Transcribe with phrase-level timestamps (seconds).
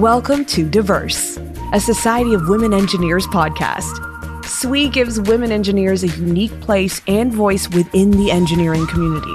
[0.00, 1.36] Welcome to Diverse,
[1.74, 3.92] a Society of Women Engineers podcast.
[4.46, 9.34] SWE gives women engineers a unique place and voice within the engineering community.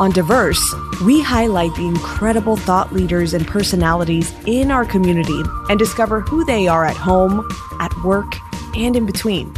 [0.00, 0.64] On Diverse,
[1.04, 6.66] we highlight the incredible thought leaders and personalities in our community and discover who they
[6.66, 7.46] are at home,
[7.78, 8.32] at work,
[8.74, 9.54] and in between.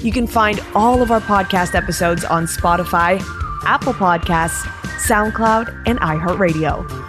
[0.00, 3.20] You can find all of our podcast episodes on Spotify,
[3.64, 4.62] Apple Podcasts,
[5.08, 7.05] SoundCloud, and iHeartRadio.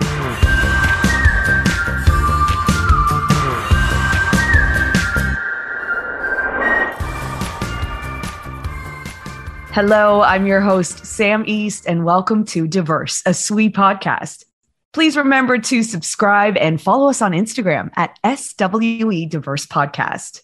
[9.78, 14.44] Hello, I'm your host, Sam East, and welcome to Diverse, a SWE podcast.
[14.92, 20.42] Please remember to subscribe and follow us on Instagram at SWE Diverse Podcast.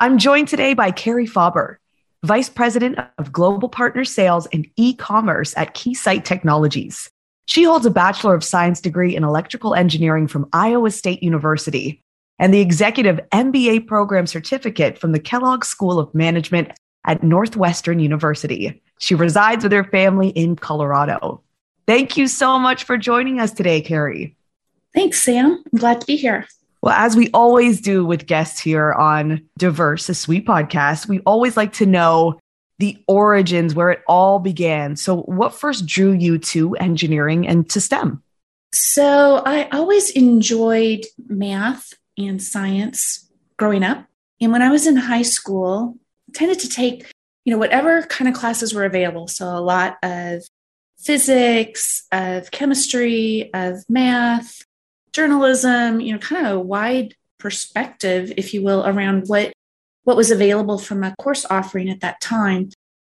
[0.00, 1.76] I'm joined today by Kari Fauber,
[2.24, 7.10] Vice President of Global Partner Sales and E-commerce at Keysight Technologies.
[7.44, 12.00] She holds a Bachelor of Science degree in Electrical Engineering from Iowa State University
[12.38, 16.72] and the Executive MBA Program Certificate from the Kellogg School of Management
[17.04, 18.82] at Northwestern University.
[18.98, 21.42] She resides with her family in Colorado.
[21.86, 24.36] Thank you so much for joining us today, Kari.
[24.94, 25.62] Thanks, Sam.
[25.72, 26.46] I'm glad to be here.
[26.82, 31.56] Well, as we always do with guests here on Diverse, a SWE podcast, we always
[31.56, 32.40] like to know
[32.78, 34.96] the origins where it all began.
[34.96, 38.22] So, what first drew you to engineering and to STEM?
[38.72, 44.06] So, I always enjoyed math and science growing up.
[44.40, 45.96] And when I was in high school,
[46.34, 47.10] tended to take,
[47.44, 49.28] you know, whatever kind of classes were available.
[49.28, 50.42] So a lot of
[50.98, 54.62] physics, of chemistry, of math,
[55.12, 59.52] journalism, you know, kind of a wide perspective, if you will, around what
[60.04, 62.70] what was available from a course offering at that time.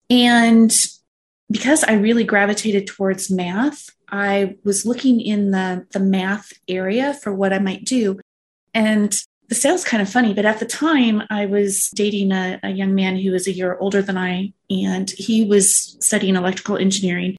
[0.09, 0.73] And
[1.51, 7.33] because I really gravitated towards math, I was looking in the, the math area for
[7.33, 8.21] what I might do.
[8.73, 9.17] And
[9.49, 12.95] this sounds kind of funny, but at the time I was dating a, a, young
[12.95, 17.37] man who was a year older than I, and he was studying electrical engineering.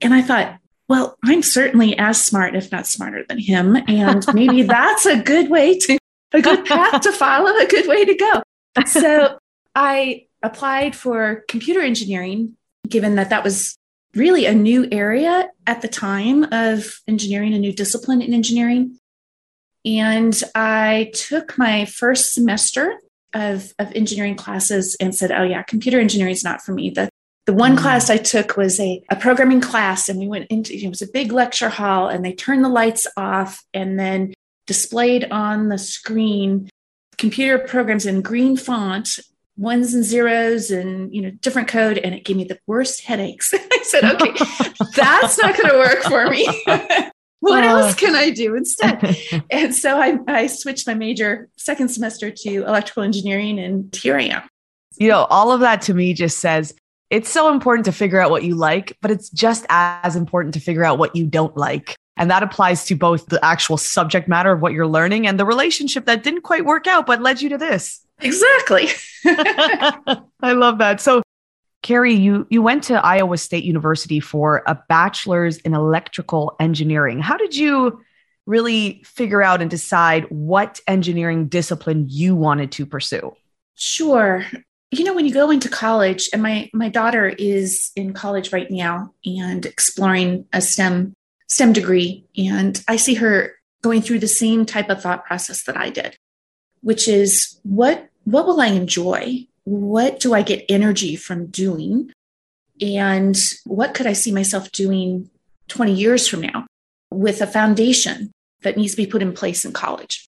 [0.00, 0.58] And I thought,
[0.88, 3.76] well, I'm certainly as smart, if not smarter than him.
[3.86, 5.98] And maybe that's a good way to,
[6.32, 8.42] a good path to follow, a good way to go.
[8.86, 9.38] So
[9.74, 12.56] I applied for computer engineering,
[12.88, 13.76] given that that was
[14.14, 18.98] really a new area at the time of engineering, a new discipline in engineering.
[19.84, 22.98] And I took my first semester
[23.34, 26.90] of, of engineering classes and said, oh, yeah, computer engineering is not for me.
[26.90, 27.08] The,
[27.46, 27.78] the one mm.
[27.78, 31.08] class I took was a, a programming class, and we went into it was a
[31.10, 34.34] big lecture hall, and they turned the lights off and then
[34.66, 36.68] displayed on the screen
[37.18, 39.18] computer programs in green font
[39.56, 43.52] ones and zeros and you know different code and it gave me the worst headaches.
[43.54, 44.32] I said okay
[44.96, 46.46] that's not going to work for me
[47.40, 49.16] what uh, else can I do instead?
[49.50, 54.24] and so I, I switched my major second semester to electrical engineering, and here I
[54.24, 54.42] am.
[54.96, 56.74] You know, all of that to me just says
[57.10, 60.60] it's so important to figure out what you like, but it's just as important to
[60.60, 61.96] figure out what you don't like.
[62.16, 65.46] And that applies to both the actual subject matter of what you're learning and the
[65.46, 68.04] relationship that didn't quite work out, but led you to this.
[68.20, 68.88] Exactly.
[69.24, 71.00] I love that.
[71.00, 71.22] So,
[71.82, 77.20] Kari, you you went to Iowa State University for a bachelor's in electrical engineering.
[77.20, 78.02] How did you
[78.46, 83.34] really figure out and decide what engineering discipline you wanted to pursue?
[83.76, 84.44] Sure.
[84.90, 88.70] You know, when you go into college, and my my daughter is in college right
[88.70, 91.14] now and exploring a STEM
[91.48, 95.76] STEM degree, and I see her going through the same type of thought process that
[95.76, 96.18] I did,
[96.82, 99.46] which is what what will I enjoy?
[99.64, 102.12] What do I get energy from doing?
[102.80, 105.30] And what could I see myself doing
[105.68, 106.66] 20 years from now
[107.10, 108.32] with a foundation
[108.62, 110.26] that needs to be put in place in college?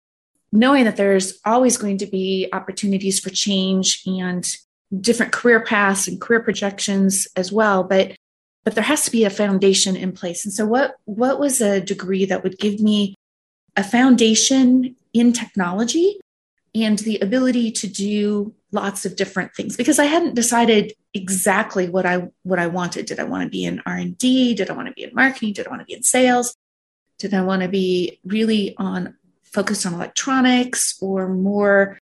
[0.52, 4.46] Knowing that there's always going to be opportunities for change and
[5.00, 8.12] different career paths and career projections as well, but
[8.64, 10.44] but there has to be a foundation in place.
[10.44, 13.14] And so what what was a degree that would give me
[13.76, 16.20] a foundation in technology
[16.74, 22.06] and the ability to do lots of different things because I hadn't decided exactly what
[22.06, 23.06] I what I wanted.
[23.06, 24.54] Did I want to be in R&D?
[24.54, 25.52] Did I want to be in marketing?
[25.52, 26.56] Did I want to be in sales?
[27.18, 31.98] Did I want to be really on focused on electronics or more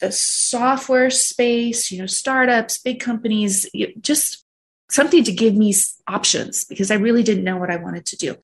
[0.00, 3.68] the software space, you know, startups, big companies,
[4.00, 4.44] just
[4.90, 5.74] something to give me
[6.06, 8.36] options because I really didn't know what I wanted to do.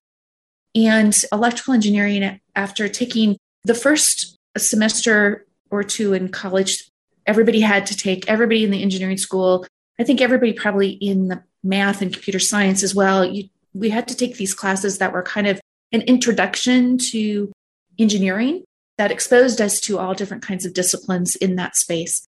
[0.75, 6.91] And electrical engineering after taking the first semester or two in college
[7.25, 9.65] everybody had to take everybody in the engineering school
[9.99, 14.07] i think everybody probably in the math and computer science as well you, we had
[14.07, 15.59] to take these classes that were kind of
[15.91, 17.51] an introduction to
[17.99, 18.63] engineering
[18.97, 22.27] that exposed us to all different kinds of disciplines in that space.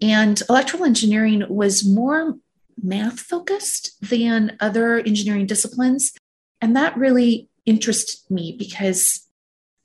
[0.00, 2.36] And electrical engineering was more
[2.82, 6.12] math focused than other engineering disciplines.
[6.60, 9.25] And that really interested me because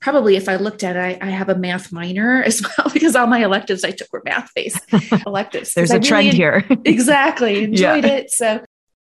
[0.02, 3.16] probably if I looked at it, I, I, have a math minor as well because
[3.16, 4.80] all my electives I took were math based
[5.26, 5.72] electives.
[5.72, 6.66] There's a really trend here.
[6.84, 7.64] exactly.
[7.64, 8.10] Enjoyed yeah.
[8.10, 8.30] it.
[8.30, 8.64] So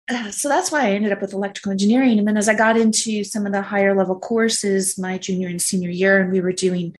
[0.09, 2.17] uh, so that's why I ended up with electrical engineering.
[2.17, 5.61] And then as I got into some of the higher level courses, my junior and
[5.61, 6.95] senior year, and we were doing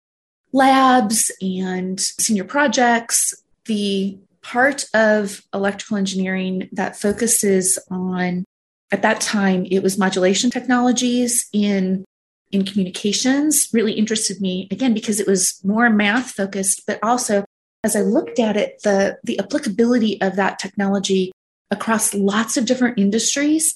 [0.52, 3.34] labs and senior projects,
[3.66, 8.44] the part of electrical engineering that focuses on,
[8.92, 12.04] at that time, it was modulation technologies in
[12.52, 17.44] in communications really interested me again because it was more math focused but also
[17.84, 21.32] as i looked at it the the applicability of that technology
[21.72, 23.76] across lots of different industries,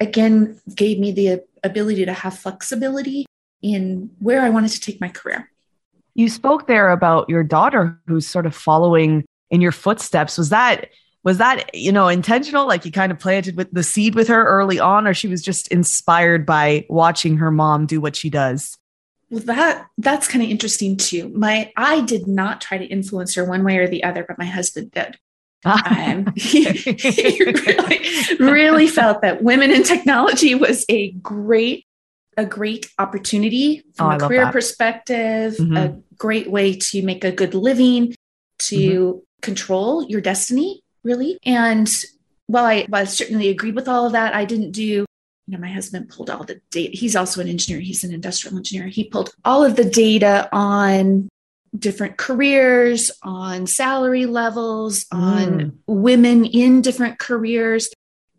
[0.00, 3.26] again, gave me the ability to have flexibility
[3.62, 5.50] in where I wanted to take my career.
[6.14, 10.38] You spoke there about your daughter who's sort of following in your footsteps.
[10.38, 10.88] Was that
[11.24, 12.66] was that you know intentional?
[12.68, 15.42] Like you kind of planted with the seed with her early on or she was
[15.42, 18.78] just inspired by watching her mom do what she does?
[19.30, 21.30] Well that that's kind of interesting too.
[21.30, 24.44] My i did not try to influence her one way or the other but my
[24.44, 25.18] husband did.
[25.64, 28.00] Um, he, he really,
[28.38, 31.86] really felt that women in technology was a great
[32.36, 35.76] a great opportunity from oh, a career perspective, mm-hmm.
[35.76, 38.14] a great way to make a good living,
[38.58, 39.18] to mm-hmm.
[39.40, 41.38] control your destiny, really.
[41.44, 41.88] And
[42.46, 45.06] while I, while I certainly agreed with all of that, I didn't do, you
[45.46, 46.96] know, my husband pulled all the data.
[46.96, 48.88] He's also an engineer, he's an industrial engineer.
[48.88, 51.28] He pulled all of the data on
[51.76, 55.18] different careers, on salary levels, mm.
[55.18, 57.88] on women in different careers.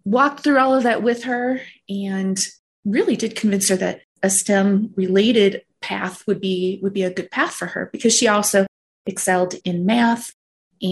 [0.03, 2.39] Walked through all of that with her and
[2.85, 7.29] really did convince her that a STEM related path would be would be a good
[7.31, 8.65] path for her because she also
[9.05, 10.31] excelled in math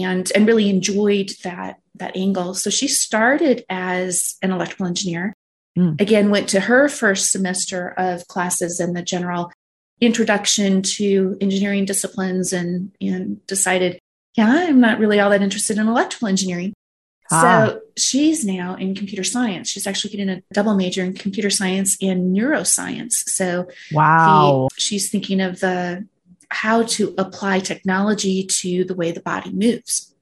[0.02, 2.54] and and really enjoyed that that angle.
[2.54, 5.34] So she started as an electrical engineer.
[5.78, 6.00] Mm.
[6.00, 9.52] Again, went to her first semester of classes in the general
[10.00, 13.98] introduction to engineering disciplines and, and decided,
[14.34, 16.74] yeah, I'm not really all that interested in electrical engineering.
[17.30, 17.68] Ah.
[17.68, 19.68] So she's now in computer science.
[19.68, 23.12] She's actually getting a double major in computer science and neuroscience.
[23.12, 26.06] So wow, the, she's thinking of the
[26.54, 30.14] how to apply technology to the way the body moves.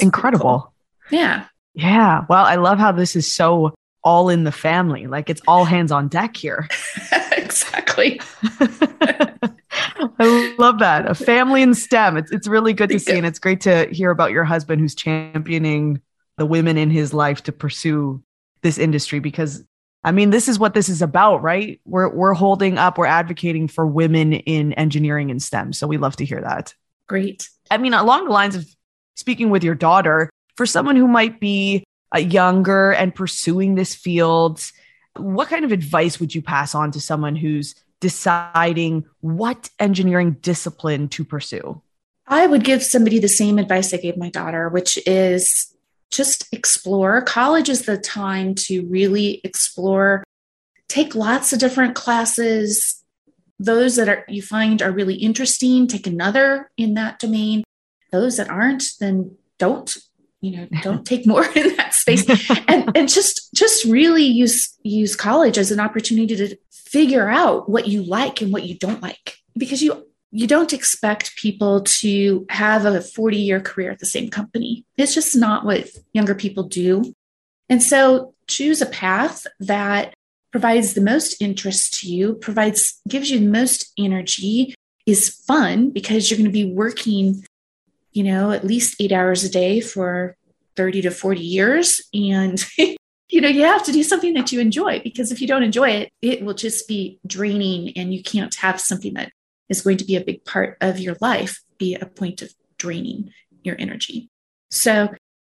[0.00, 0.60] Incredible.
[0.60, 1.18] Cool.
[1.18, 1.46] Yeah.
[1.74, 2.24] Yeah.
[2.28, 3.74] Well, I love how this is so
[4.04, 5.06] all in the family.
[5.06, 6.68] Like it's all hands on deck here.
[7.32, 8.20] exactly.
[10.18, 11.10] I love that.
[11.10, 12.16] A family in STEM.
[12.16, 13.16] It's, it's really good to see.
[13.16, 16.00] And it's great to hear about your husband who's championing
[16.38, 18.22] the women in his life to pursue
[18.62, 19.64] this industry because
[20.04, 21.80] I mean, this is what this is about, right?
[21.84, 25.72] We're, we're holding up, we're advocating for women in engineering and STEM.
[25.72, 26.74] So we love to hear that.
[27.06, 27.48] Great.
[27.70, 28.66] I mean, along the lines of
[29.14, 31.84] speaking with your daughter, for someone who might be
[32.14, 34.62] uh, younger and pursuing this field,
[35.16, 41.08] what kind of advice would you pass on to someone who's deciding what engineering discipline
[41.08, 41.80] to pursue?
[42.26, 45.71] I would give somebody the same advice I gave my daughter, which is
[46.12, 47.22] just explore.
[47.22, 50.22] College is the time to really explore,
[50.88, 53.02] take lots of different classes.
[53.58, 57.64] Those that are you find are really interesting, take another in that domain.
[58.12, 59.96] Those that aren't, then don't
[60.40, 62.28] you know don't take more in that space
[62.68, 67.86] and and just just really use use college as an opportunity to figure out what
[67.88, 72.84] you like and what you don't like because you you don't expect people to have
[72.84, 74.84] a 40 year career at the same company.
[74.96, 77.14] It's just not what younger people do.
[77.68, 80.14] And so choose a path that
[80.50, 84.74] provides the most interest to you provides gives you the most energy
[85.06, 87.42] is fun because you're going to be working
[88.12, 90.36] you know at least eight hours a day for
[90.76, 92.00] 30 to 40 years.
[92.14, 95.62] And you know, you have to do something that you enjoy because if you don't
[95.62, 99.32] enjoy it, it will just be draining and you can't have something that
[99.72, 103.32] is going to be a big part of your life be a point of draining
[103.64, 104.28] your energy.
[104.70, 105.08] So,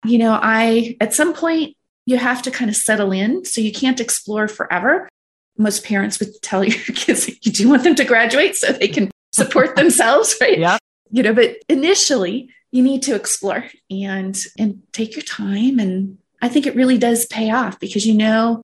[0.05, 3.45] you know, I, at some point, you have to kind of settle in.
[3.45, 5.09] So you can't explore forever.
[5.57, 9.09] Most parents would tell your kids you do want them to graduate so they can
[9.31, 10.59] support themselves, right?
[10.59, 10.77] Yeah.
[11.09, 16.49] You know, but initially you need to explore and and take your time and I
[16.49, 18.61] think it really does pay off because you know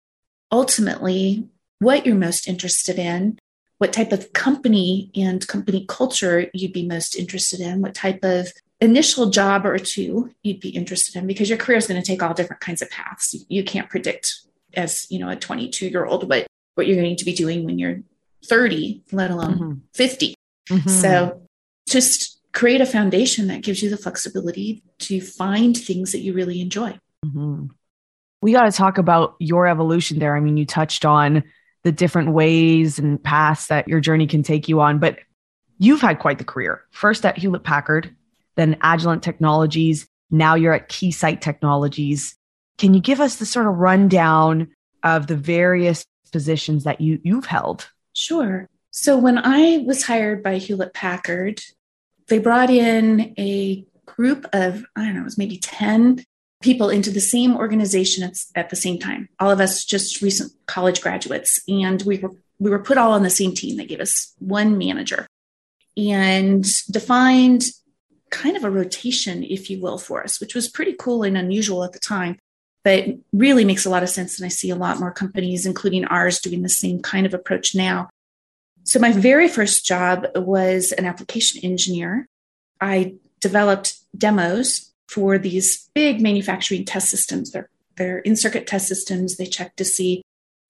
[0.52, 3.40] ultimately what you're most interested in,
[3.78, 8.48] what type of company and company culture you'd be most interested in, what type of
[8.80, 12.22] initial job or two you'd be interested in because your career is going to take
[12.22, 13.36] all different kinds of paths.
[13.48, 14.42] You can't predict
[14.74, 17.80] as, you know, a 22 year old what what you're going to be doing when
[17.80, 18.02] you're
[18.46, 19.74] 30, let alone mm-hmm.
[19.94, 20.36] 50.
[20.70, 20.90] Mm-hmm.
[20.90, 21.42] So
[21.88, 26.62] just create a foundation that gives you the flexibility to find things that you really
[26.62, 27.00] enjoy.
[27.26, 27.68] Mm-hmm.
[28.42, 30.36] We got to talk about your evolution there.
[30.36, 31.44] I mean, you touched on
[31.86, 35.20] the different ways and paths that your journey can take you on, but
[35.78, 36.84] you've had quite the career.
[36.90, 38.14] First at Hewlett Packard,
[38.56, 40.08] then Agilent Technologies.
[40.32, 42.36] Now you're at Keysight Technologies.
[42.80, 44.74] Can you give us the sort of rundown
[45.04, 47.88] of the various positions that you, you've held?
[48.14, 48.68] Sure.
[48.90, 51.62] So when I was hired by Hewlett Packard,
[52.30, 56.26] they brought in a group of, I don't know, it was maybe 10
[56.62, 59.30] people into the same organization at, at the same time.
[59.40, 61.62] All of us just recent college graduates.
[61.68, 63.76] And we were we were put all on the same team.
[63.76, 65.28] They gave us one manager
[65.98, 67.64] and defined
[68.30, 71.84] kind of a rotation, if you will, for us, which was pretty cool and unusual
[71.84, 72.38] at the time,
[72.84, 74.40] but really makes a lot of sense.
[74.40, 77.76] And I see a lot more companies, including ours, doing the same kind of approach
[77.76, 78.10] now.
[78.84, 82.28] So, my very first job was an application engineer.
[82.80, 87.52] I developed demos for these big manufacturing test systems.
[87.52, 89.38] They're, they're in circuit test systems.
[89.38, 90.24] They check to see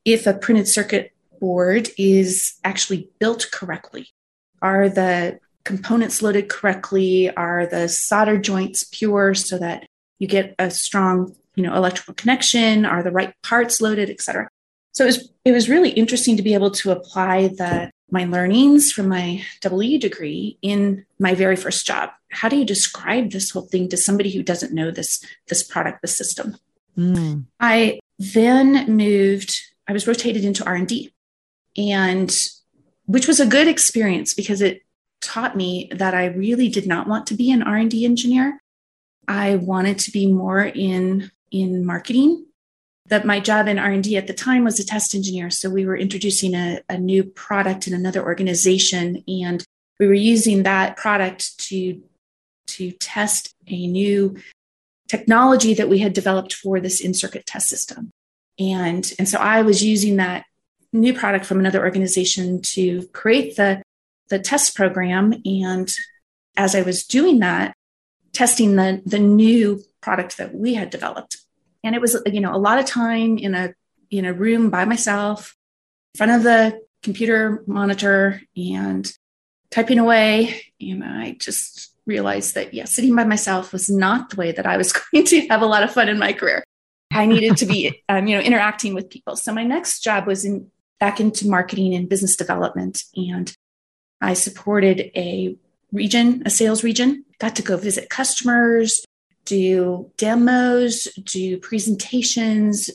[0.03, 4.09] if a printed circuit board is actually built correctly.
[4.61, 7.35] Are the components loaded correctly?
[7.35, 9.85] Are the solder joints pure so that
[10.19, 12.85] you get a strong, you know, electrical connection?
[12.85, 14.47] Are the right parts loaded, et cetera?
[14.93, 18.91] So it was it was really interesting to be able to apply the my learnings
[18.91, 22.11] from my WE degree in my very first job.
[22.31, 26.01] How do you describe this whole thing to somebody who doesn't know this this product,
[26.01, 26.57] the system?
[26.97, 27.45] Mm.
[27.59, 29.59] I then moved.
[29.87, 31.13] I was rotated into R and D,
[31.77, 32.35] and
[33.05, 34.81] which was a good experience because it
[35.21, 38.61] taught me that I really did not want to be an R&D engineer.
[39.27, 42.45] I wanted to be more in in marketing.
[43.07, 45.51] That my job in R&D at the time was a test engineer.
[45.51, 49.63] So we were introducing a, a new product in another organization and
[49.99, 52.01] we were using that product to
[52.67, 54.35] to test a new
[55.07, 58.09] technology that we had developed for this in-circuit test system.
[58.57, 60.45] And, and so I was using that
[60.91, 63.83] new product from another organization to create the
[64.29, 65.33] the test program.
[65.45, 65.91] And
[66.57, 67.75] as I was doing that,
[68.33, 71.37] testing the, the new product that we had developed.
[71.85, 73.73] And it was, you know, a lot of time in a
[74.11, 75.55] in a room by myself,
[76.13, 79.09] in front of the computer monitor and
[79.71, 80.61] typing away.
[80.81, 84.77] And I just realized that, yeah, sitting by myself was not the way that I
[84.77, 86.63] was going to have a lot of fun in my career.
[87.11, 89.35] I needed to be, um, you know, interacting with people.
[89.35, 93.03] So my next job was in back into marketing and business development.
[93.15, 93.53] And
[94.21, 95.57] I supported a
[95.91, 99.05] region, a sales region, got to go visit customers,
[99.45, 102.89] do demos, do presentations,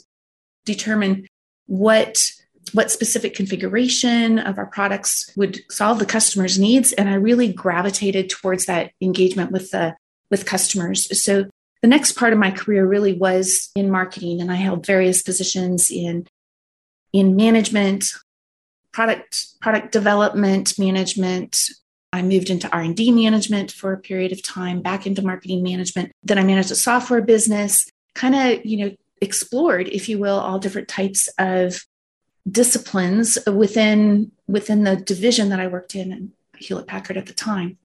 [0.64, 1.26] determine
[1.66, 2.30] what
[2.72, 6.92] what specific configuration of our products would solve the customer's needs.
[6.92, 9.96] And i really gravitated towards that engagement with the
[10.30, 11.20] with customers.
[11.20, 11.46] So
[11.82, 15.90] the next part of my career really was in marketing and i held various positions
[15.90, 16.26] in
[17.12, 18.04] in management
[18.92, 21.70] product product development management
[22.12, 26.38] i moved into r&d management for a period of time back into marketing management then
[26.38, 30.88] i managed a software business kind of you know explored if you will all different
[30.88, 31.84] types of
[32.50, 37.76] disciplines within within the division that i worked in in hewlett packard at the time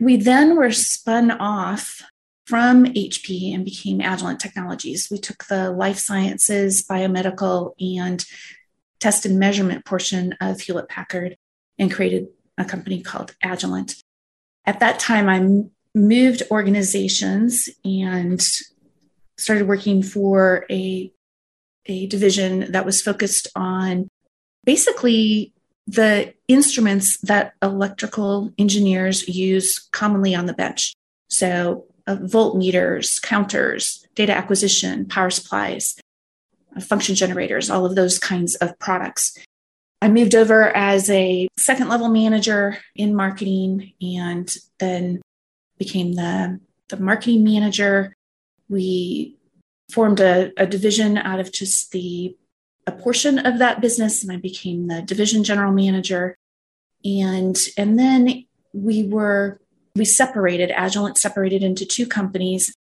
[0.00, 2.02] we then were spun off
[2.46, 5.08] from HP and became Agilent Technologies.
[5.10, 8.24] We took the life sciences, biomedical, and
[9.00, 11.36] test and measurement portion of Hewlett Packard
[11.78, 14.02] and created a company called Agilent.
[14.64, 18.40] At that time, I moved organizations and
[19.36, 21.12] started working for a,
[21.86, 24.08] a division that was focused on
[24.64, 25.52] basically
[25.86, 30.94] the instruments that electrical engineers use commonly on the bench.
[31.28, 35.96] So, uh, voltmeters, counters, data acquisition, power supplies,
[36.80, 39.36] function generators, all of those kinds of products.
[40.04, 45.22] I moved over as a second level manager in marketing and then
[45.78, 48.12] became the, the marketing manager.
[48.68, 49.38] We
[49.90, 52.36] formed a, a division out of just the
[52.86, 56.36] a portion of that business and I became the division general manager.
[57.02, 58.44] And and then
[58.74, 59.58] we were
[59.96, 62.74] we separated, Agilent separated into two companies,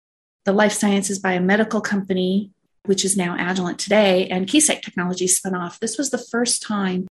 [0.45, 2.51] the life sciences biomedical company
[2.85, 5.79] which is now Agilent today, and Keysight Technology spun off.
[5.81, 7.07] This was the first time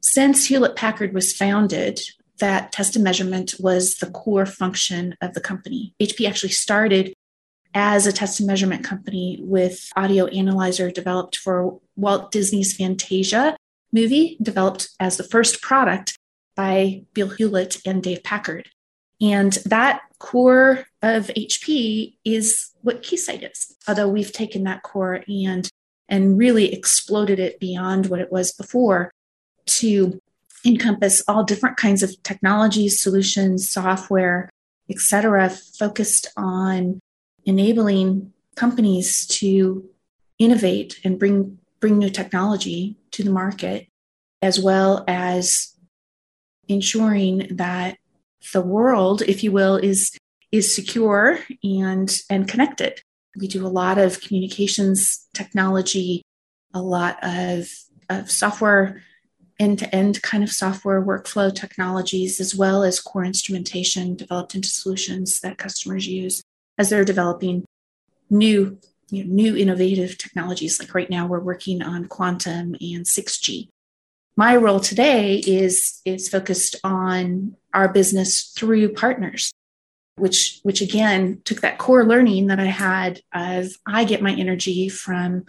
[0.00, 2.00] since Hewlett Packard was founded
[2.38, 5.94] that test and measurement was the core function of the company.
[6.00, 7.12] HP actually started
[7.74, 13.56] as a test and measurement company with audio analyzer developed for Walt Disney's Fantasia
[13.92, 16.16] movie, developed as the first product
[16.56, 18.68] by Bill Hewlett and Dave Packard.
[19.20, 23.76] And that core of HP is what Keysight is.
[23.86, 25.68] Although we've taken that core and
[26.08, 29.12] and really exploded it beyond what it was before
[29.66, 30.20] to
[30.64, 34.50] encompass all different kinds of technologies, solutions, software,
[34.88, 37.00] etc., focused on
[37.44, 39.88] enabling companies to
[40.38, 43.88] innovate and bring bring new technology to the market,
[44.42, 45.74] as well as
[46.68, 47.96] ensuring that
[48.52, 50.16] the world, if you will, is
[50.52, 53.00] is secure and and connected.
[53.38, 56.22] We do a lot of communications technology,
[56.74, 57.68] a lot of,
[58.08, 59.02] of software
[59.60, 64.68] end to end kind of software workflow technologies, as well as core instrumentation developed into
[64.68, 66.42] solutions that customers use
[66.78, 67.64] as they're developing
[68.30, 68.78] new,
[69.10, 70.80] you know, new innovative technologies.
[70.80, 73.68] Like right now, we're working on quantum and 6G.
[74.36, 79.52] My role today is, is focused on our business through partners,
[80.16, 84.88] which, which again took that core learning that I had of I get my energy
[84.88, 85.44] from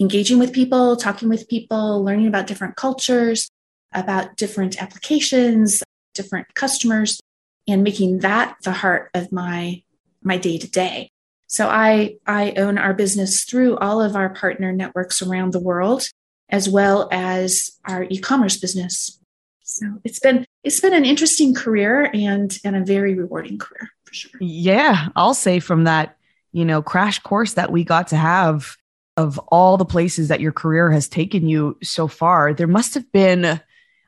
[0.00, 3.48] engaging with people, talking with people, learning about different cultures,
[3.94, 5.82] about different applications,
[6.14, 7.20] different customers,
[7.68, 9.82] and making that the heart of my
[10.22, 11.10] my day to day.
[11.46, 16.04] So I I own our business through all of our partner networks around the world,
[16.48, 19.18] as well as our e-commerce business.
[19.62, 24.14] So it's been it's been an interesting career and and a very rewarding career for
[24.14, 24.40] sure.
[24.40, 26.16] Yeah, I'll say from that,
[26.52, 28.76] you know, crash course that we got to have
[29.16, 33.10] of all the places that your career has taken you so far, there must have
[33.12, 33.60] been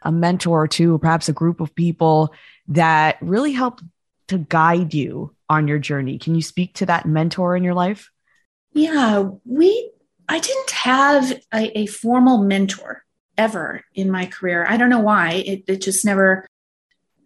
[0.04, 2.34] a mentor or two, or perhaps a group of people
[2.68, 3.82] that really helped
[4.28, 6.18] to guide you on your journey.
[6.18, 8.10] Can you speak to that mentor in your life?
[8.72, 9.90] Yeah, we
[10.28, 13.04] I didn't have a, a formal mentor
[13.36, 14.66] ever in my career.
[14.68, 15.42] I don't know why.
[15.46, 16.46] It, it just never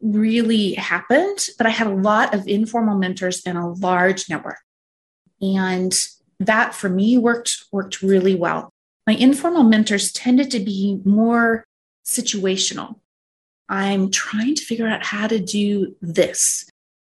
[0.01, 4.59] really happened, but I had a lot of informal mentors and a large network.
[5.41, 5.93] And
[6.41, 8.73] that for me worked worked really well.
[9.07, 11.65] My informal mentors tended to be more
[12.09, 12.97] situational.
[13.69, 16.69] I'm trying to figure out how to do this.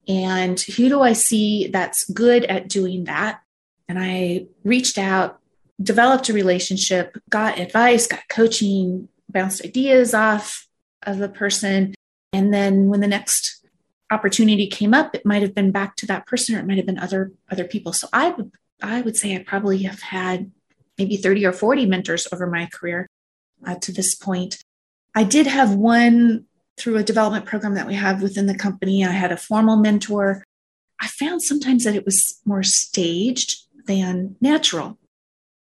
[0.08, 3.40] And who do I see that's good at doing that?
[3.88, 5.40] And I reached out,
[5.80, 10.66] developed a relationship, got advice, got coaching, bounced ideas off
[11.02, 11.94] of the person.
[12.32, 13.66] And then when the next
[14.10, 16.86] opportunity came up, it might have been back to that person or it might have
[16.86, 17.92] been other other people.
[17.92, 20.50] So I would I would say I probably have had
[20.98, 23.06] maybe 30 or 40 mentors over my career
[23.66, 24.58] uh, to this point.
[25.16, 26.44] I did have one
[26.76, 29.02] through a development program that we have within the company.
[29.02, 30.44] I had a formal mentor.
[31.00, 34.98] I found sometimes that it was more staged than natural,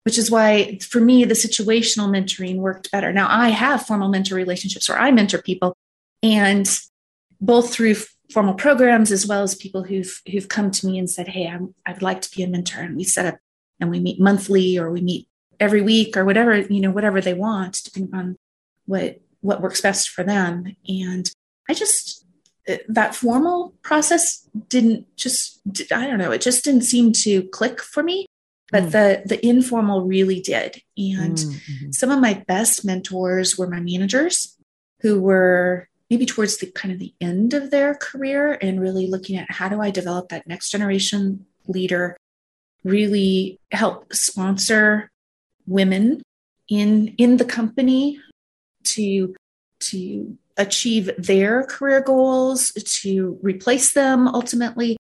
[0.03, 3.13] which is why for me, the situational mentoring worked better.
[3.13, 5.77] Now, I have formal mentor relationships where I mentor people,
[6.21, 6.67] and
[7.39, 7.95] both through
[8.33, 11.73] formal programs as well as people who've who've come to me and said, "Hey, I'm,
[11.85, 13.37] I'd like to be a mentor," and we set up
[13.79, 15.29] and we meet monthly or we meet
[15.61, 18.37] every week or whatever you know whatever they want, depending on
[18.85, 20.75] what what works best for them.
[20.87, 21.29] And
[21.69, 22.25] I just,
[22.87, 28.03] that formal process didn't just, I don't know, it just didn't seem to click for
[28.03, 28.25] me.
[28.71, 28.91] But mm.
[28.91, 30.81] the the informal really did.
[30.97, 31.91] And mm-hmm.
[31.91, 34.57] some of my best mentors were my managers
[35.01, 39.37] who were maybe towards the kind of the end of their career and really looking
[39.37, 42.17] at how do I develop that next generation leader,
[42.83, 45.11] really help sponsor
[45.67, 46.23] women
[46.67, 48.19] in in the company
[48.85, 49.35] to
[49.81, 52.71] to achieve their career goals,
[53.01, 54.97] to replace them ultimately.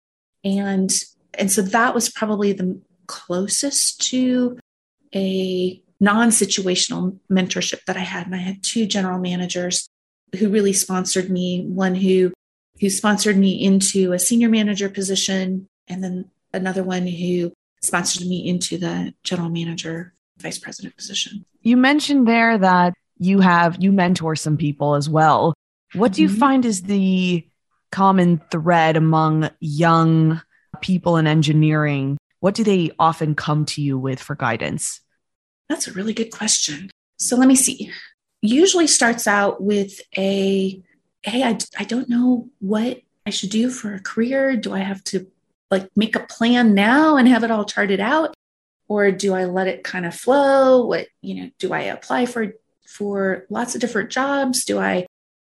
[0.45, 0.91] And
[1.35, 4.59] and so that was probably the closest to
[5.15, 8.27] a non-situational mentorship that I had.
[8.27, 9.87] And I had two general managers
[10.39, 12.33] who really sponsored me, one who
[12.81, 18.49] who sponsored me into a senior manager position, and then another one who sponsored me
[18.49, 21.45] into the general manager vice president position.
[21.61, 25.55] You mentioned there that you have you mentor some people as well.
[25.95, 26.39] What do you mm-hmm.
[26.39, 27.47] find is the
[27.91, 30.41] common thread among young
[30.81, 32.19] people in engineering?
[32.41, 35.01] What do they often come to you with for guidance?
[35.69, 36.91] That's a really good question.
[37.19, 37.93] So let me see.
[38.41, 40.83] Usually starts out with a
[41.23, 44.57] hey I, I don't know what i should do for a career.
[44.57, 45.29] Do i have to
[45.71, 48.35] like make a plan now and have it all charted out?
[48.89, 50.85] Or do i let it kind of flow?
[50.87, 52.55] What you know do i apply for
[52.97, 54.65] for lots of different jobs?
[54.65, 55.07] Do I?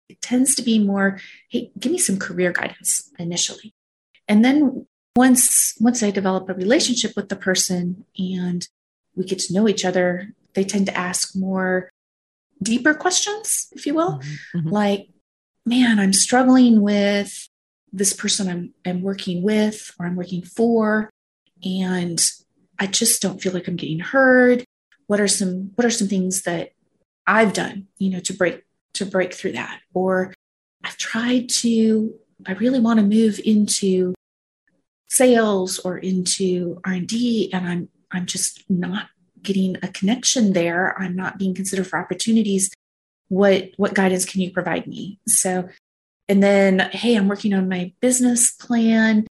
[0.08, 1.20] It tends to be more,
[1.50, 3.74] hey, give me some career guidance initially.
[4.28, 8.66] And then once once I develop a relationship with the person and
[9.14, 11.90] we get to know each other, they tend to ask more
[12.62, 14.58] deeper questions, if you will, mm-hmm.
[14.58, 14.68] mm-hmm.
[14.68, 15.08] like,
[15.64, 17.48] man, I'm struggling with
[17.92, 21.10] this person I'm, I'm working with or I'm working for,
[21.64, 22.20] and
[22.78, 24.64] I just don't feel like I'm getting heard.
[25.06, 26.70] What are some what are some things that
[27.26, 28.62] I've done, you know, to break
[28.94, 29.80] to break through that?
[29.94, 30.32] Or
[30.84, 32.14] I've tried to,
[32.46, 34.14] I really want to move into
[35.08, 39.08] sales or into R&D and I'm I'm just not
[39.42, 40.98] getting a connection there.
[40.98, 42.70] I'm not being considered for opportunities.
[43.28, 45.20] What what guidance can you provide me?
[45.26, 45.68] So
[46.28, 49.26] and then hey, I'm working on my business plan.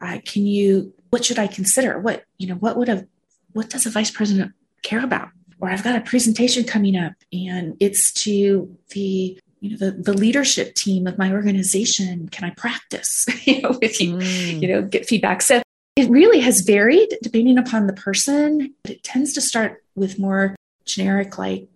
[0.00, 1.98] Uh, can you what should I consider?
[1.98, 3.06] What, you know, what would a
[3.52, 5.30] what does a vice president care about?
[5.60, 10.12] Or I've got a presentation coming up and it's to the you know the, the
[10.12, 12.28] leadership team of my organization.
[12.28, 13.26] Can i practice?
[13.46, 14.62] You know with you mm.
[14.62, 15.42] you know get feedback.
[15.42, 15.62] So
[15.96, 20.54] it really has varied depending upon the person but it tends to start with more
[20.84, 21.68] generic like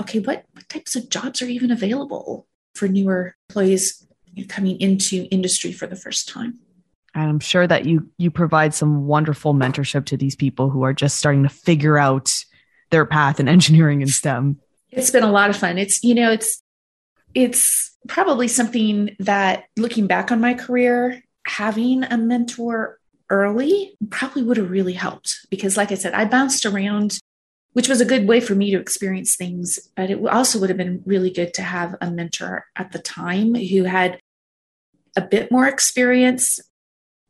[0.00, 4.06] okay what, what types of jobs are even available for newer employees
[4.48, 6.58] coming into industry for the first time?
[7.14, 10.92] And i'm sure that you you provide some wonderful mentorship to these people who are
[10.92, 12.32] just starting to figure out
[12.90, 14.58] their path in engineering and stem
[14.90, 16.62] it's been a lot of fun it's you know it's
[17.34, 22.98] it's probably something that looking back on my career, having a mentor
[23.30, 27.18] early probably would have really helped because, like I said, I bounced around,
[27.72, 29.78] which was a good way for me to experience things.
[29.96, 33.54] But it also would have been really good to have a mentor at the time
[33.54, 34.20] who had
[35.16, 36.60] a bit more experience,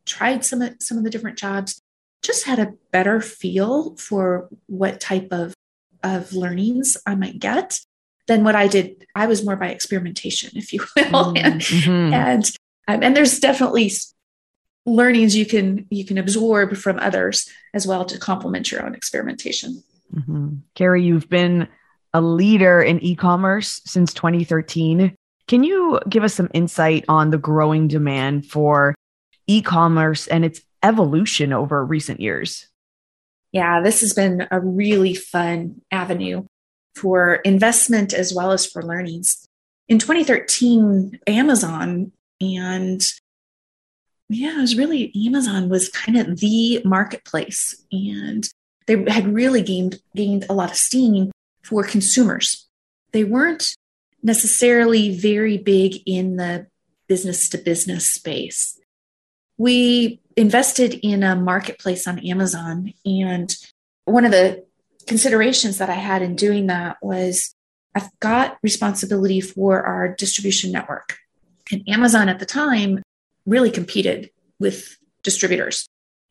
[0.05, 1.81] tried some some of the different jobs,
[2.21, 5.53] just had a better feel for what type of,
[6.03, 7.79] of learnings I might get
[8.27, 9.05] than what I did.
[9.15, 11.33] I was more by experimentation, if you will.
[11.33, 11.89] Mm-hmm.
[12.13, 12.45] and
[12.87, 13.91] um, and there's definitely
[14.85, 19.83] learnings you can you can absorb from others as well to complement your own experimentation.
[20.13, 20.55] Mm-hmm.
[20.75, 21.67] Kari, you've been
[22.13, 25.15] a leader in e-commerce since 2013.
[25.47, 28.95] Can you give us some insight on the growing demand for
[29.47, 32.67] e-commerce and its evolution over recent years?
[33.51, 36.45] Yeah, this has been a really fun avenue
[36.95, 39.47] for investment as well as for learnings.
[39.87, 42.11] In 2013, Amazon
[42.41, 43.01] and
[44.29, 48.47] yeah, it was really Amazon was kind of the marketplace and
[48.85, 51.31] they had really gained gained a lot of steam
[51.63, 52.67] for consumers.
[53.11, 53.75] They weren't
[54.21, 56.67] necessarily very big in the
[57.07, 58.78] business to business space.
[59.59, 63.53] We invested in a marketplace on Amazon and
[64.05, 64.65] one of the
[65.05, 67.53] considerations that I had in doing that was
[67.93, 71.17] I've got responsibility for our distribution network.
[71.71, 73.03] And Amazon at the time
[73.45, 75.87] really competed with distributors.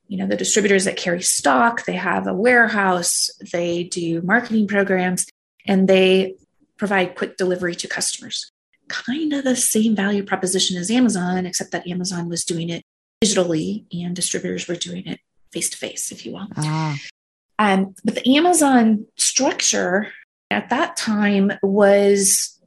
[0.07, 5.27] You know, the distributors that carry stock, they have a warehouse, they do marketing programs,
[5.67, 6.37] and they
[6.79, 8.51] provide quick delivery to customers.
[8.89, 12.85] Kind of the same value proposition as Amazon, except that Amazon was doing it
[13.23, 15.21] digitally and distributors were doing it
[15.53, 16.49] face to face, if you will.
[16.57, 16.99] Ah.
[17.59, 20.13] Um, but the Amazon structure
[20.51, 22.59] at that time was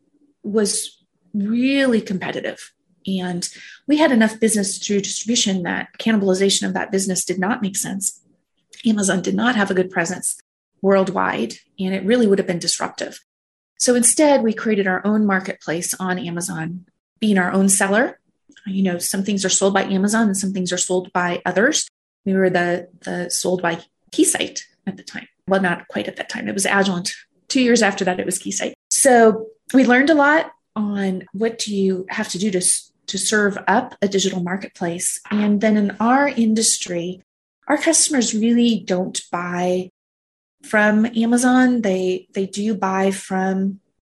[0.43, 0.97] was
[1.33, 2.73] really competitive.
[3.07, 3.47] And
[3.87, 8.21] we had enough business through distribution that cannibalization of that business did not make sense.
[8.85, 10.37] Amazon did not have a good presence
[10.81, 13.19] worldwide, and it really would have been disruptive.
[13.79, 16.85] So instead, we created our own marketplace on Amazon,
[17.19, 18.19] being our own seller.
[18.65, 21.87] You know, some things are sold by Amazon and some things are sold by others.
[22.25, 23.79] We were the, the sold by
[24.11, 25.27] Keysight at the time.
[25.47, 26.47] Well, not quite at that time.
[26.47, 27.11] It was Agilent.
[27.47, 28.73] Two years after that, it was Keysight.
[28.89, 32.61] So we learned a lot on what do you have to do to,
[33.07, 35.19] to serve up a digital marketplace.
[35.29, 37.21] And then in our industry,
[37.67, 39.89] our customers really don't buy
[40.63, 41.81] from Amazon.
[41.81, 43.79] They they do buy from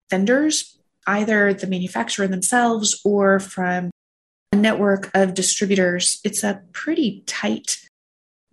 [0.10, 3.92] vendors, either the manufacturer themselves or from
[4.58, 6.20] network of distributors.
[6.24, 7.78] It's a pretty tight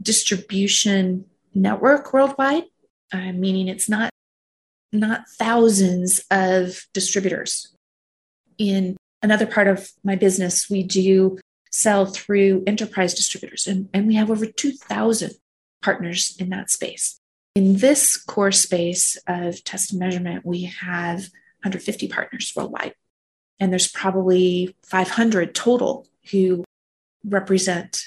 [0.01, 2.65] distribution network worldwide,
[3.13, 4.11] uh, meaning it's not
[4.93, 7.75] not thousands of distributors.
[8.57, 11.39] In another part of my business, we do
[11.71, 15.33] sell through enterprise distributors, and, and we have over 2,000
[15.83, 17.21] partners in that space.
[17.55, 21.29] In this core space of test and measurement, we have
[21.63, 22.95] 150 partners worldwide.
[23.61, 26.65] And there's probably 500 total who
[27.25, 28.03] represent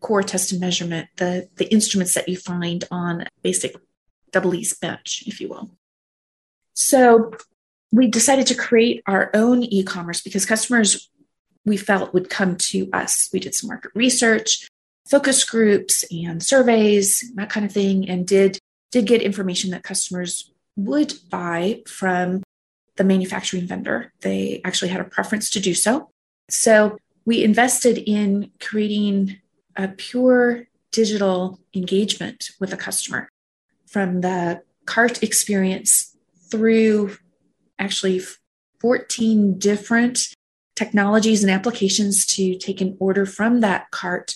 [0.00, 3.76] core test and measurement, the, the instruments that you find on basic
[4.30, 5.70] double E's bench, if you will.
[6.74, 7.32] So
[7.92, 11.10] we decided to create our own e-commerce because customers
[11.64, 13.28] we felt would come to us.
[13.32, 14.68] We did some market research,
[15.08, 18.58] focus groups and surveys, that kind of thing, and did
[18.90, 22.42] did get information that customers would buy from
[22.96, 24.12] the manufacturing vendor.
[24.20, 26.10] They actually had a preference to do so.
[26.50, 29.38] So we invested in creating
[29.76, 33.28] a pure digital engagement with a customer
[33.86, 36.16] from the cart experience
[36.50, 37.16] through
[37.78, 38.20] actually
[38.80, 40.34] 14 different
[40.76, 44.34] technologies and applications to take an order from that cart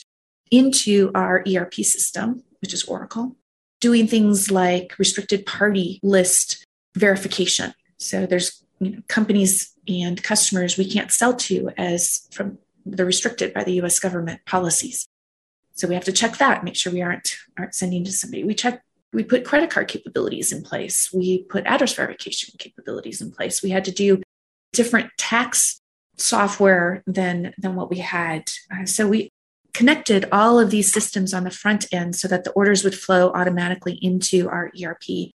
[0.50, 3.36] into our ERP system, which is Oracle,
[3.80, 6.64] doing things like restricted party list
[6.96, 7.74] verification.
[7.98, 13.52] So there's you know, companies and customers we can't sell to as from they're restricted
[13.52, 15.06] by the US government policies.
[15.74, 18.44] So we have to check that, make sure we aren't aren't sending to somebody.
[18.44, 18.82] We check
[19.12, 21.12] we put credit card capabilities in place.
[21.12, 23.62] We put address verification capabilities in place.
[23.62, 24.22] We had to do
[24.72, 25.80] different tax
[26.16, 28.50] software than than what we had.
[28.70, 29.30] Uh, so we
[29.72, 33.30] connected all of these systems on the front end so that the orders would flow
[33.32, 35.32] automatically into our ERP.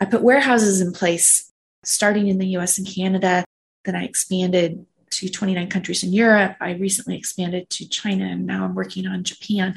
[0.00, 1.52] I put warehouses in place
[1.86, 3.44] starting in the US and Canada.
[3.84, 6.56] Then I expanded to 29 countries in Europe.
[6.60, 9.76] I recently expanded to China and now I'm working on Japan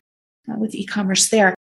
[0.50, 1.56] uh, with e commerce there.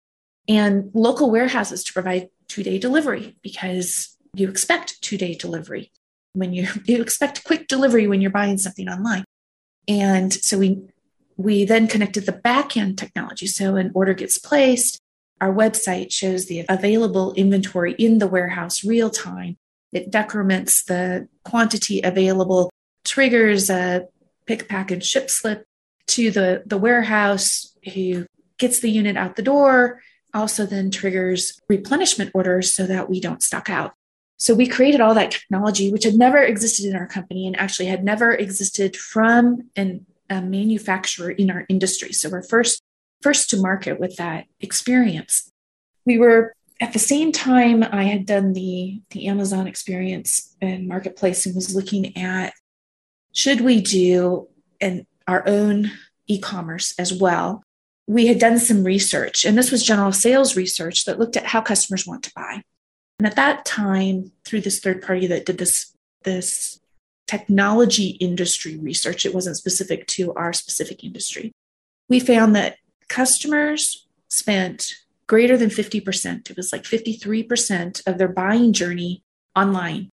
[0.48, 5.92] And local warehouses to provide two day delivery because you expect two day delivery
[6.32, 9.24] when you, you expect quick delivery when you're buying something online.
[9.86, 10.82] And so we
[11.38, 13.46] we then connected the backend technology.
[13.46, 14.98] So an order gets placed,
[15.40, 19.56] our website shows the available inventory in the warehouse real time.
[19.92, 22.70] It decrements the quantity available
[23.04, 24.06] triggers a
[24.46, 25.64] pick, pack, and ship slip
[26.08, 28.26] to the, the warehouse who
[28.58, 30.02] gets the unit out the door,
[30.34, 33.94] also then triggers replenishment orders so that we don't stock out.
[34.36, 37.86] So we created all that technology, which had never existed in our company and actually
[37.86, 42.12] had never existed from an, a manufacturer in our industry.
[42.12, 42.82] So we're first
[43.20, 45.50] first to market with that experience.
[46.06, 51.46] We were at the same time I had done the the Amazon experience and marketplace
[51.46, 52.52] and was looking at
[53.32, 54.48] should we do
[54.80, 55.90] an, our own
[56.26, 57.62] e commerce as well?
[58.06, 61.60] We had done some research, and this was general sales research that looked at how
[61.60, 62.62] customers want to buy.
[63.18, 66.80] And at that time, through this third party that did this, this
[67.26, 71.52] technology industry research, it wasn't specific to our specific industry,
[72.08, 74.94] we found that customers spent
[75.28, 79.22] greater than 50%, it was like 53% of their buying journey
[79.54, 80.10] online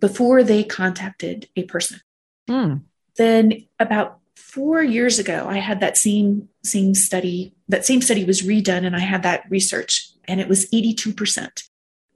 [0.00, 2.00] before they contacted a person.
[2.48, 2.82] Mm.
[3.16, 7.54] Then about four years ago, I had that same same study.
[7.68, 11.64] That same study was redone, and I had that research, and it was 82%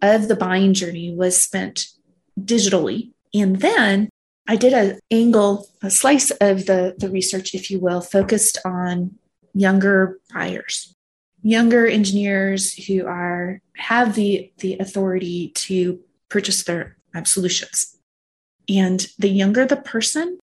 [0.02, 1.88] of the buying journey was spent
[2.38, 3.12] digitally.
[3.34, 4.08] And then
[4.46, 9.16] I did an angle, a slice of the, the research, if you will, focused on
[9.54, 10.94] younger buyers,
[11.42, 17.96] younger engineers who are have the, the authority to purchase their solutions.
[18.68, 20.38] And the younger the person,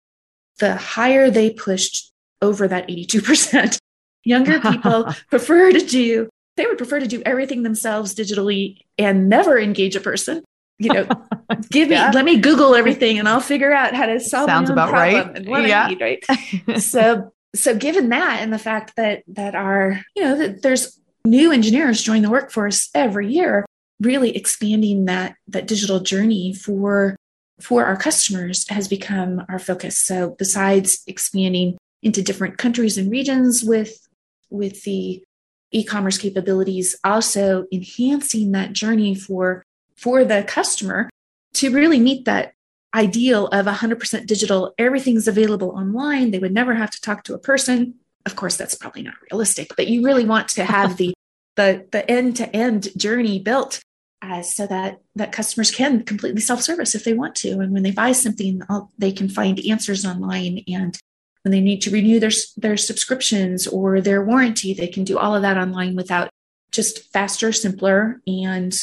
[0.58, 3.78] the higher they pushed over that 82%.
[4.24, 9.58] Younger people prefer to do, they would prefer to do everything themselves digitally and never
[9.58, 10.44] engage a person.
[10.78, 11.08] You know,
[11.70, 14.92] give me, let me Google everything and I'll figure out how to solve Sounds about
[14.92, 15.36] right.
[15.36, 15.86] And what yeah.
[15.86, 16.80] I need, right?
[16.80, 21.52] so, so given that and the fact that that our, you know, that there's new
[21.52, 23.66] engineers join the workforce every year,
[24.00, 27.16] really expanding that that digital journey for
[27.60, 29.98] for our customers has become our focus.
[29.98, 34.08] So besides expanding into different countries and regions with
[34.50, 35.22] with the
[35.70, 39.62] e-commerce capabilities, also enhancing that journey for
[39.96, 41.08] for the customer
[41.54, 42.54] to really meet that
[42.94, 46.30] ideal of 100% digital everything's available online.
[46.30, 47.94] They would never have to talk to a person.
[48.26, 51.14] Of course that's probably not realistic but you really want to have the
[51.56, 53.82] the the end to end journey built
[54.22, 57.58] uh, so that that customers can completely self-service if they want to.
[57.60, 58.62] And when they buy something
[58.98, 60.62] they can find answers online.
[60.68, 60.96] And
[61.42, 65.34] when they need to renew their their subscriptions or their warranty they can do all
[65.34, 66.30] of that online without
[66.70, 68.74] just faster simpler and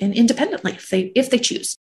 [0.00, 1.76] and independently if they if they choose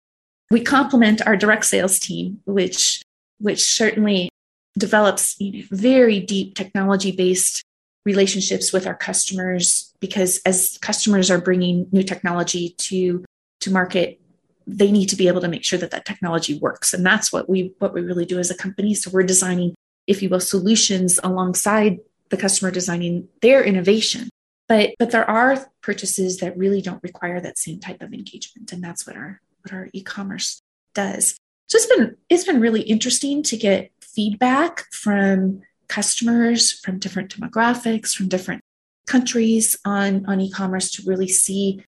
[0.53, 3.01] we complement our direct sales team which
[3.39, 4.29] which certainly
[4.77, 7.63] develops you know, very deep technology based
[8.05, 13.23] relationships with our customers because as customers are bringing new technology to
[13.59, 14.19] to market
[14.67, 16.93] they need to be able to make sure that that technology works.
[16.93, 18.93] And that's what we what we really do as a company.
[18.93, 19.75] So we're designing
[20.07, 24.29] if you will solutions alongside the customer designing their innovation.
[24.67, 28.71] But but there are purchases that really don't require that same type of engagement.
[28.71, 30.61] And that's what our what our e-commerce
[30.93, 31.35] does
[31.67, 38.15] so it's been it's been really interesting to get feedback from customers from different demographics,
[38.15, 38.61] from different
[39.05, 41.83] countries on, on e-commerce to really see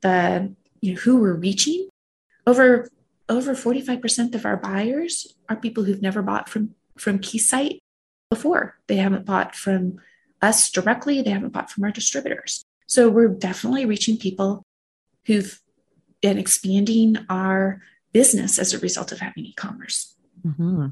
[0.00, 1.88] the you know who we're reaching.
[2.46, 2.88] Over
[3.28, 7.78] over 45% of our buyers are people who've never bought from from Keysight.
[8.30, 8.76] before.
[8.88, 10.00] They haven't bought from
[10.42, 12.64] us directly, they haven't bought from our distributors.
[12.86, 14.62] So we're definitely reaching people
[15.26, 15.58] who've
[16.24, 17.82] been expanding our
[18.14, 20.14] business as a result of having e-commerce.
[20.42, 20.86] Mm-hmm.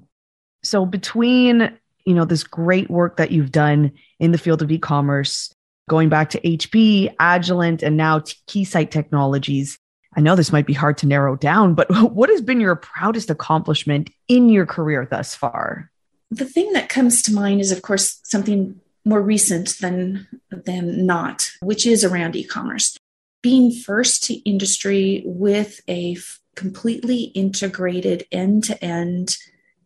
[0.63, 1.73] So between
[2.05, 5.51] you know this great work that you've done in the field of e-commerce,
[5.89, 9.79] going back to HP, Agilent, and now Keysight Technologies,
[10.15, 13.31] I know this might be hard to narrow down, but what has been your proudest
[13.31, 15.91] accomplishment in your career thus far?
[16.31, 21.51] The thing that comes to mind is, of course, something more recent than than not,
[21.63, 22.99] which is around e-commerce.
[23.43, 29.37] Being first to industry with a f- completely integrated end-to-end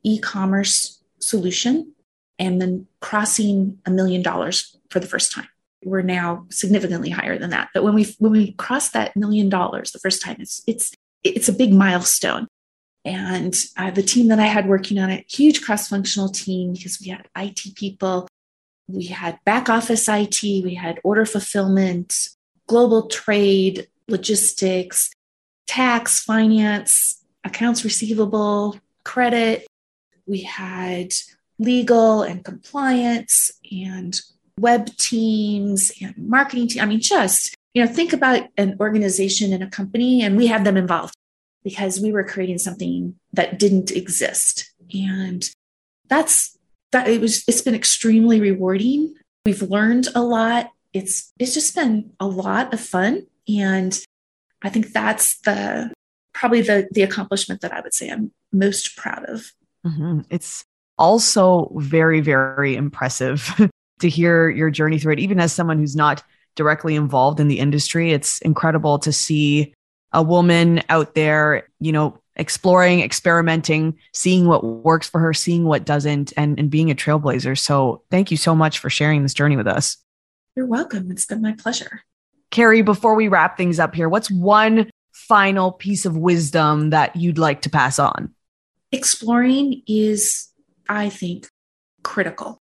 [0.03, 1.93] e-commerce solution
[2.39, 5.49] and then crossing a million dollars for the first time
[5.87, 7.69] we're now significantly higher than that.
[7.73, 10.93] But when we when we cross that million dollars the first time, it's it's
[11.23, 12.49] it's a big milestone.
[13.05, 17.07] And uh, the team that I had working on it, huge cross-functional team because we
[17.07, 18.27] had IT people,
[18.89, 22.31] we had back office IT, we had order fulfillment,
[22.67, 25.11] global trade, logistics,
[25.67, 29.67] tax, finance, accounts receivable, credit.
[30.27, 31.13] We had
[31.59, 34.19] legal and compliance and
[34.59, 36.83] web teams and marketing team.
[36.83, 40.65] I mean, just, you know, think about an organization and a company, and we had
[40.65, 41.15] them involved
[41.63, 44.73] because we were creating something that didn't exist.
[44.95, 45.49] And
[46.09, 46.57] that's
[46.93, 49.15] that it was it's been extremely rewarding.
[49.45, 50.71] We've learned a lot.
[50.97, 53.27] It's it's just been a lot of fun.
[53.49, 53.99] And
[54.63, 55.93] I think that's the
[56.33, 59.53] probably the the accomplishment that I would say I'm most proud of.
[59.87, 60.21] Mm-hmm.
[60.31, 60.65] It's
[60.99, 63.55] also very, very impressive
[64.01, 66.23] to hear your journey through it, even as someone who's not
[66.55, 68.13] directly involved in the industry.
[68.13, 69.75] It's incredible to see
[70.13, 75.85] a woman out there, you know, exploring, experimenting, seeing what works for her, seeing what
[75.85, 77.59] doesn't, and, and being a trailblazer.
[77.59, 79.99] So thank you so much for sharing this journey with us.
[80.57, 81.11] You're welcome.
[81.11, 82.03] It's been my pleasure.
[82.51, 87.39] Kari, before we wrap things up here, what's one final piece of wisdom that you'd
[87.39, 88.35] like to pass on?
[88.93, 90.49] Exploring is,
[90.89, 91.49] I think,
[92.03, 92.61] critical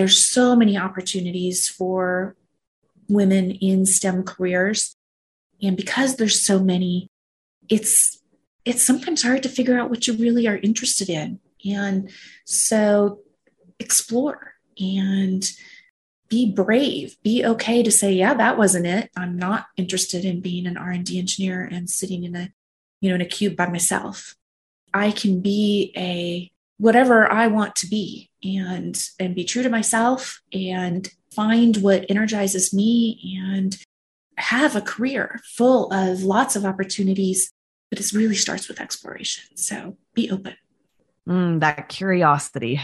[0.00, 2.34] there's so many opportunities for
[3.08, 4.96] women in STEM careers.
[5.62, 7.08] And because there's so many,
[7.68, 8.18] it's
[8.64, 11.38] it's sometimes hard to figure out what you really are interested in.
[11.66, 12.10] And
[12.46, 13.20] so
[13.78, 15.44] explore and
[16.30, 17.16] be brave.
[17.22, 19.10] Be okay to say yeah that wasn't it.
[19.16, 22.50] I'm not interested in being an r&d engineer and sitting in a
[23.00, 24.36] you know in a cube by myself.
[24.94, 30.40] I can be a whatever I want to be and and be true to myself
[30.52, 33.76] and find what energizes me and
[34.38, 37.52] have a career full of lots of opportunities.
[37.90, 39.56] But it really starts with exploration.
[39.56, 40.54] So be open.
[41.28, 42.80] Mm, that curiosity.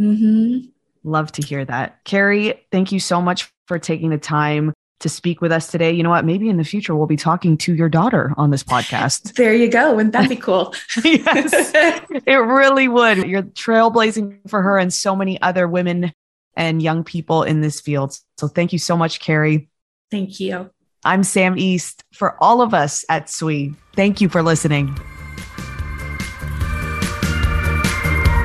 [0.00, 0.68] Mm-hmm.
[1.02, 5.40] Love to hear that Kari thank you so much for taking the time to speak
[5.40, 5.90] with us today.
[5.92, 6.26] You know what?
[6.26, 9.34] Maybe in the future we'll be talking to your daughter on this podcast.
[9.40, 9.94] There you go.
[9.94, 10.74] Wouldn't that be cool?
[11.02, 13.26] yes, it really would.
[13.26, 16.12] You're trailblazing for her and so many other women
[16.54, 18.18] and young people in this field.
[18.36, 19.70] So thank you so much, Kari.
[20.10, 20.70] Thank you.
[21.04, 22.02] I'm Sam East.
[22.12, 24.94] For all of us at SWE, thank you for listening.